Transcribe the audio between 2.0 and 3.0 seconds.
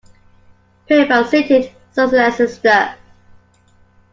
Leicester.